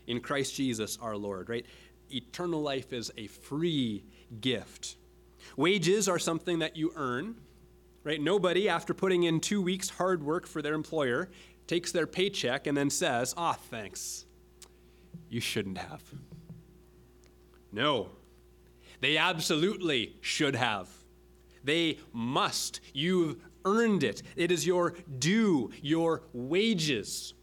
[0.06, 1.66] in Christ Jesus our Lord, right?
[2.10, 4.04] Eternal life is a free
[4.40, 4.96] gift.
[5.56, 7.36] Wages are something that you earn,
[8.04, 8.20] right?
[8.20, 11.28] Nobody, after putting in two weeks hard work for their employer,
[11.66, 14.26] takes their paycheck and then says, ah, thanks.
[15.28, 16.02] You shouldn't have.
[17.72, 18.10] No,
[19.00, 20.88] they absolutely should have.
[21.64, 22.80] They must.
[22.92, 24.22] You've earned it.
[24.36, 27.34] It is your due, your wages.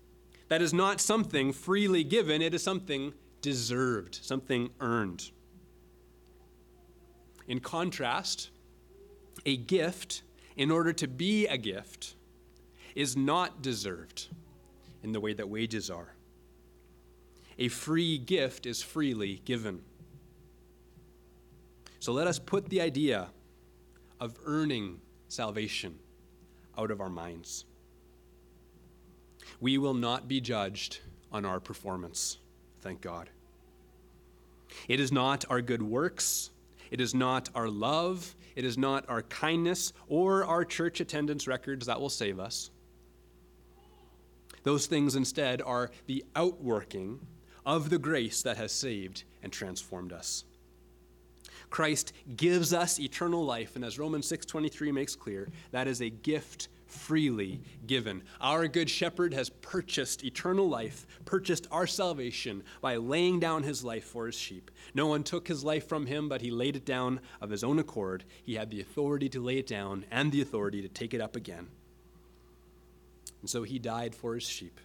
[0.48, 5.32] That is not something freely given, it is something deserved, something earned.
[7.48, 8.50] In contrast,
[9.46, 10.24] a gift,
[10.56, 12.16] in order to be a gift,
[12.96, 14.28] is not deserved
[15.04, 16.16] in the way that wages are.
[17.60, 19.82] A free gift is freely given.
[22.08, 23.28] So let us put the idea
[24.22, 26.00] of earning salvation
[26.78, 27.66] out of our minds.
[29.60, 31.02] We will not be judged
[31.34, 32.38] on our performance,
[32.80, 33.30] thank God.
[34.88, 36.52] It is not our good works,
[36.92, 41.88] it is not our love, it is not our kindness or our church attendance records
[41.88, 42.72] that will save us.
[44.64, 47.20] Those things instead are the outworking
[47.66, 50.46] of the grace that has saved and transformed us.
[51.70, 56.70] Christ gives us eternal life, and as Romans 6:23 makes clear, that is a gift
[56.88, 58.24] freely given.
[58.40, 64.06] Our good shepherd has purchased eternal life, purchased our salvation by laying down his life
[64.06, 64.72] for his sheep.
[64.94, 67.80] No one took his life from him, but he laid it down of his own
[67.80, 68.24] accord.
[68.44, 71.36] He had the authority to lay it down and the authority to take it up
[71.36, 71.68] again.
[73.42, 74.80] And so he died for his sheep,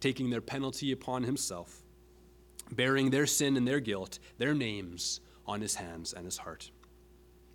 [0.00, 1.82] taking their penalty upon himself,
[2.70, 6.70] bearing their sin and their guilt, their names on his hands and his heart.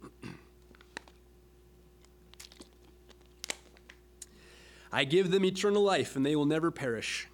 [4.91, 7.27] I give them eternal life, and they will never perish,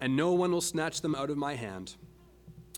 [0.00, 1.94] and no one will snatch them out of my hand.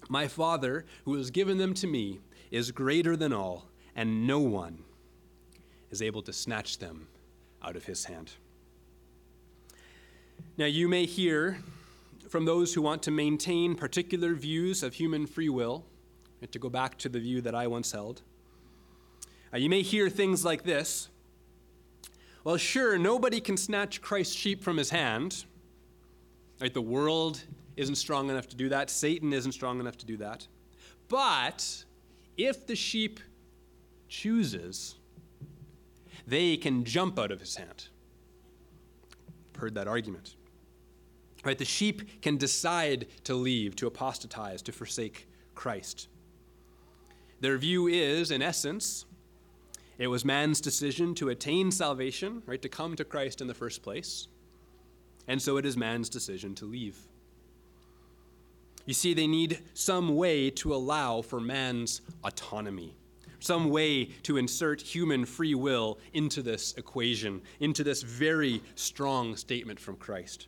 [0.08, 2.20] My Father, who has given them to me,
[2.50, 3.66] is greater than all,
[3.96, 4.84] and no one
[5.90, 7.08] is able to snatch them
[7.62, 8.32] out of his hand.
[10.56, 11.62] Now, you may hear
[12.28, 15.84] from those who want to maintain particular views of human free will
[16.51, 18.22] to go back to the view that I once held.
[19.55, 21.09] Uh, you may hear things like this
[22.43, 25.45] Well, sure, nobody can snatch Christ's sheep from his hand.
[26.61, 26.72] Right?
[26.72, 27.43] The world
[27.76, 30.47] isn't strong enough to do that, Satan isn't strong enough to do that.
[31.09, 31.84] But
[32.36, 33.20] if the sheep
[34.09, 34.97] chooses,
[36.26, 37.88] they can jump out of his hand.
[39.55, 40.36] I've heard that argument.
[41.45, 41.59] Right?
[41.59, 46.09] The sheep can decide to leave, to apostatize, to forsake Christ.
[47.43, 49.05] Their view is, in essence,
[49.99, 53.82] it was man's decision to attain salvation, right, to come to Christ in the first
[53.82, 54.28] place.
[55.26, 56.97] And so it is man's decision to leave.
[58.86, 62.95] You see, they need some way to allow for man's autonomy,
[63.40, 69.80] some way to insert human free will into this equation, into this very strong statement
[69.80, 70.47] from Christ.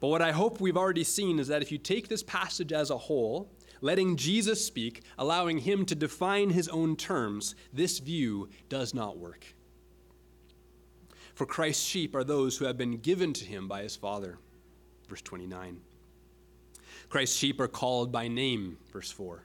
[0.00, 2.90] But what I hope we've already seen is that if you take this passage as
[2.90, 3.50] a whole,
[3.86, 9.54] letting Jesus speak, allowing him to define his own terms, this view does not work.
[11.34, 14.38] For Christ's sheep are those who have been given to him by his Father.
[15.08, 15.80] Verse 29.
[17.08, 18.78] Christ's sheep are called by name.
[18.92, 19.44] Verse 4.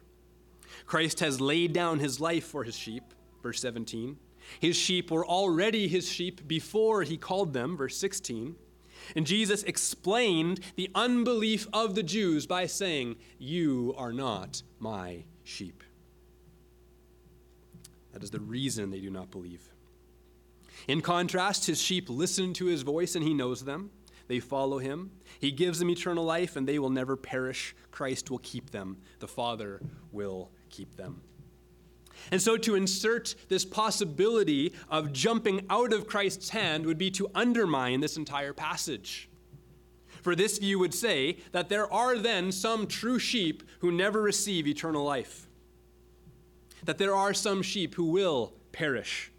[0.87, 3.03] Christ has laid down his life for his sheep.
[3.43, 4.17] Verse 17.
[4.59, 7.77] His sheep were already his sheep before he called them.
[7.77, 8.55] Verse 16.
[9.15, 15.83] And Jesus explained the unbelief of the Jews by saying, You are not my sheep.
[18.13, 19.69] That is the reason they do not believe.
[20.87, 23.91] In contrast, his sheep listen to his voice and he knows them.
[24.27, 25.11] They follow him.
[25.39, 27.75] He gives them eternal life and they will never perish.
[27.91, 28.97] Christ will keep them.
[29.19, 29.81] The Father
[30.11, 31.21] will keep them.
[32.31, 37.29] And so to insert this possibility of jumping out of Christ's hand would be to
[37.35, 39.29] undermine this entire passage.
[40.21, 44.67] For this view would say that there are then some true sheep who never receive
[44.67, 45.47] eternal life,
[46.85, 49.31] that there are some sheep who will perish.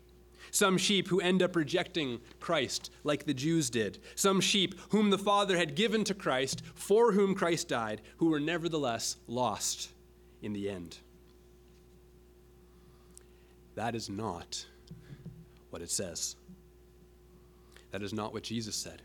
[0.50, 3.98] Some sheep who end up rejecting Christ, like the Jews did.
[4.14, 8.38] Some sheep whom the Father had given to Christ, for whom Christ died, who were
[8.38, 9.88] nevertheless lost
[10.42, 10.98] in the end.
[13.74, 14.66] That is not
[15.70, 16.36] what it says.
[17.90, 19.02] That is not what Jesus said.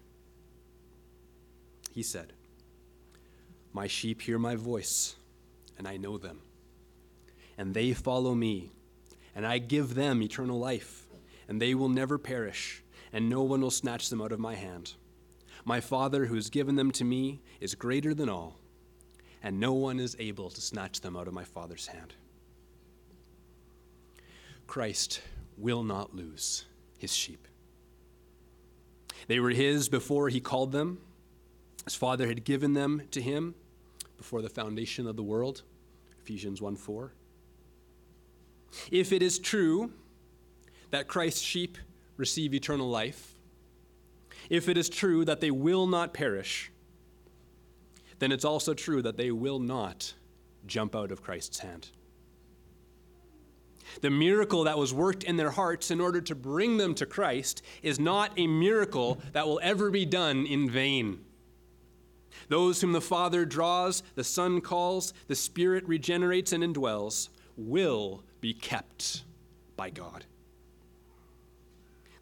[1.92, 2.34] He said,
[3.74, 5.16] My sheep hear my voice,
[5.78, 6.42] and I know them.
[7.58, 8.72] And they follow me,
[9.36, 11.08] and I give them eternal life,
[11.48, 14.94] and they will never perish, and no one will snatch them out of my hand.
[15.66, 18.60] My Father who has given them to me is greater than all,
[19.42, 22.14] and no one is able to snatch them out of my Father's hand.
[24.68, 25.22] Christ
[25.58, 26.66] will not lose
[26.98, 27.48] his sheep.
[29.28, 31.00] They were his before he called them.
[31.86, 33.56] His Father had given them to him
[34.18, 35.64] before the foundation of the world.
[36.22, 37.14] Ephesians 1 4.
[38.92, 39.92] If it is true
[40.92, 41.78] that Christ's sheep
[42.18, 43.36] receive eternal life,
[44.50, 46.72] if it is true that they will not perish,
[48.20, 50.14] then it's also true that they will not
[50.66, 51.90] jump out of Christ's hand.
[54.02, 57.62] The miracle that was worked in their hearts in order to bring them to Christ
[57.82, 61.20] is not a miracle that will ever be done in vain.
[62.50, 68.54] Those whom the Father draws, the Son calls, the Spirit regenerates and indwells, will be
[68.54, 69.24] kept
[69.76, 70.26] by God.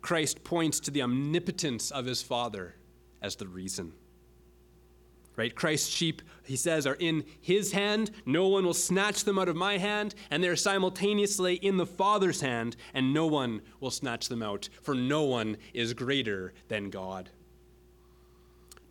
[0.01, 2.75] Christ points to the omnipotence of his Father
[3.21, 3.93] as the reason.
[5.37, 5.53] Right?
[5.53, 8.11] Christ's sheep, he says, are in his hand.
[8.25, 10.15] No one will snatch them out of my hand.
[10.31, 14.95] And they're simultaneously in the Father's hand, and no one will snatch them out, for
[14.95, 17.29] no one is greater than God.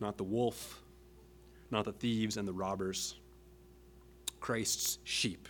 [0.01, 0.83] Not the wolf,
[1.71, 3.15] not the thieves and the robbers.
[4.41, 5.49] Christ's sheep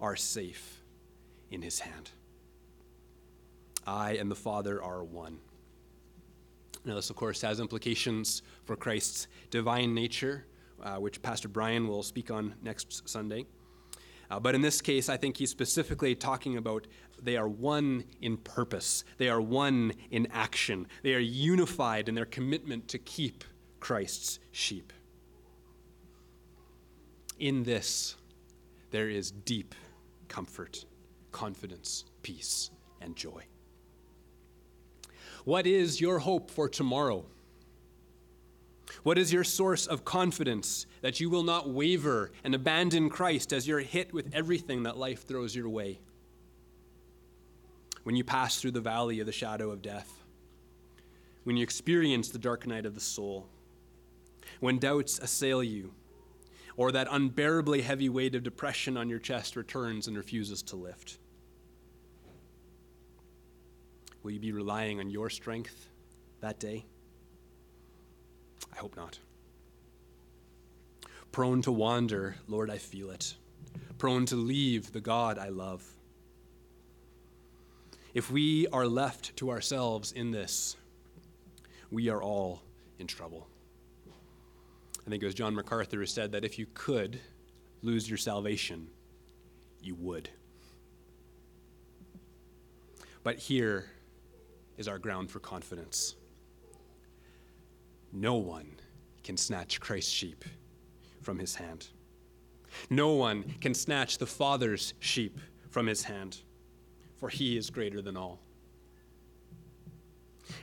[0.00, 0.82] are safe
[1.50, 2.10] in his hand.
[3.86, 5.38] I and the Father are one.
[6.86, 10.46] Now, this, of course, has implications for Christ's divine nature,
[10.80, 13.44] uh, which Pastor Brian will speak on next Sunday.
[14.30, 16.86] Uh, but in this case, I think he's specifically talking about
[17.20, 22.24] they are one in purpose, they are one in action, they are unified in their
[22.24, 23.42] commitment to keep
[23.80, 24.92] Christ's sheep.
[27.40, 28.16] In this,
[28.92, 29.74] there is deep
[30.28, 30.84] comfort,
[31.32, 32.70] confidence, peace,
[33.00, 33.44] and joy.
[35.46, 37.24] What is your hope for tomorrow?
[39.04, 43.68] What is your source of confidence that you will not waver and abandon Christ as
[43.68, 46.00] you're hit with everything that life throws your way?
[48.02, 50.12] When you pass through the valley of the shadow of death,
[51.44, 53.46] when you experience the dark night of the soul,
[54.58, 55.92] when doubts assail you,
[56.76, 61.20] or that unbearably heavy weight of depression on your chest returns and refuses to lift?
[64.26, 65.88] Will you be relying on your strength
[66.40, 66.84] that day?
[68.72, 69.20] I hope not.
[71.30, 73.36] Prone to wander, Lord, I feel it.
[73.98, 75.88] Prone to leave the God I love.
[78.14, 80.76] If we are left to ourselves in this,
[81.92, 82.62] we are all
[82.98, 83.46] in trouble.
[85.06, 87.20] I think it was John MacArthur who said that if you could
[87.80, 88.88] lose your salvation,
[89.80, 90.28] you would.
[93.22, 93.92] But here
[94.76, 96.16] is our ground for confidence.
[98.12, 98.70] No one
[99.24, 100.44] can snatch Christ's sheep
[101.20, 101.88] from his hand.
[102.90, 106.38] No one can snatch the Father's sheep from his hand,
[107.16, 108.40] for he is greater than all.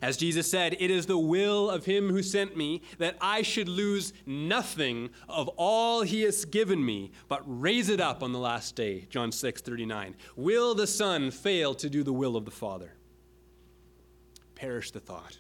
[0.02, 3.68] As Jesus said, it is the will of him who sent me that I should
[3.68, 8.76] lose nothing of all he has given me, but raise it up on the last
[8.76, 9.08] day.
[9.10, 10.16] John 6 39.
[10.36, 12.94] Will the Son fail to do the will of the Father?
[14.64, 15.40] Perish the thought.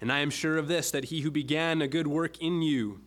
[0.00, 3.02] And I am sure of this, that he who began a good work in you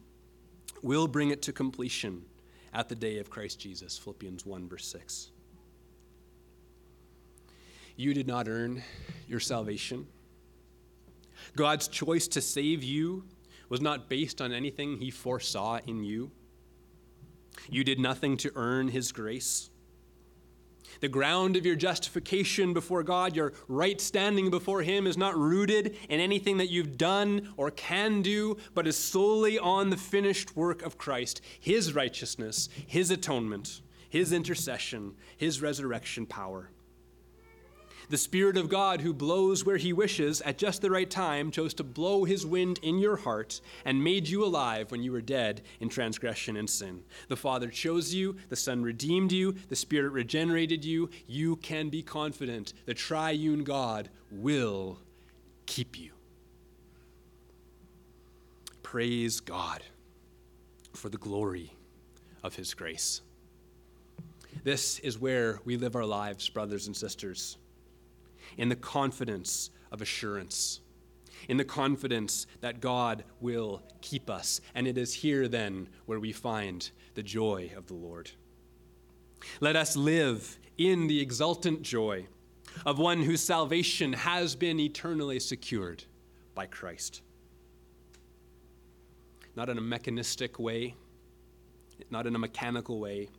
[0.82, 2.24] will bring it to completion
[2.74, 3.98] at the day of Christ Jesus.
[3.98, 5.32] Philippians 1, verse 6.
[7.98, 8.82] You did not earn
[9.28, 10.08] your salvation.
[11.58, 13.26] God's choice to save you
[13.68, 16.32] was not based on anything he foresaw in you.
[17.70, 19.69] You did nothing to earn his grace.
[21.02, 25.96] The ground of your justification before God, your right standing before Him, is not rooted
[26.10, 30.82] in anything that you've done or can do, but is solely on the finished work
[30.82, 36.70] of Christ, His righteousness, His atonement, His intercession, His resurrection power.
[38.10, 41.76] The Spirit of God, who blows where He wishes at just the right time, chose
[41.76, 45.62] to blow His wind in your heart and made you alive when you were dead
[45.80, 47.04] in transgression and sin.
[47.28, 51.12] The Father chose you, the Son redeemed you, the Spirit regenerated you.
[51.28, 54.98] You can be confident the triune God will
[55.68, 56.10] keep you.
[58.82, 59.84] Praise God
[60.94, 61.72] for the glory
[62.42, 63.22] of His grace.
[64.64, 67.60] This is where we live our lives, brothers and sisters
[68.58, 70.82] in the confidence of assurance,
[71.48, 74.62] in the confidence that God will keep us.
[74.76, 78.32] And it is here then where we find the joy of the Lord.
[79.60, 82.28] Let us live in the exultant joy,
[82.86, 86.04] of one whose salvation has been eternally secured
[86.56, 87.22] by Christ.
[89.56, 90.96] Not in a mechanistic way,
[92.10, 93.30] not in a mechanical way,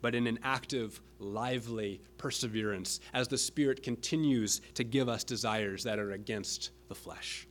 [0.00, 5.98] but in an active, lively perseverance as the Spirit continues to give us desires that
[5.98, 7.46] are against the flesh.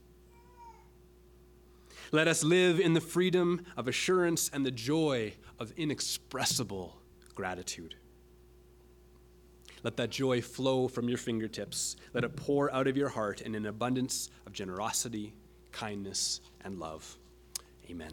[2.12, 6.98] Let us live in the freedom of assurance and the joy of inexpressible
[7.36, 7.96] gratitude.
[9.84, 11.98] Let that joy flow from your fingertips.
[12.14, 15.34] Let it pour out of your heart in an abundance of generosity,
[15.72, 17.18] kindness, and love.
[17.90, 18.12] Amen.